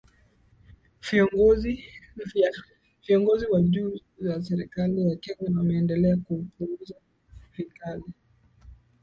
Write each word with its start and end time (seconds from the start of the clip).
viongozi 3.07 3.45
wa 3.51 3.61
juu 3.61 3.99
wa 4.29 4.43
serikali 4.43 5.09
ya 5.09 5.15
kenya 5.15 5.57
wameendelea 5.59 6.17
kuupuuza 6.17 6.95
vikali 7.57 8.03